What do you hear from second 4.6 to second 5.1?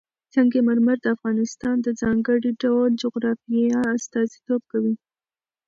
کوي.